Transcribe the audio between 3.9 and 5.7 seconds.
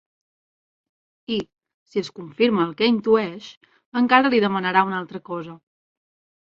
encara li demanarà una altra cosa.